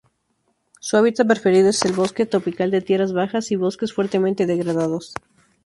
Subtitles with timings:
[0.79, 5.13] Su hábitat preferido es el bosque tropical de tierras bajas y bosques fuertemente degradados.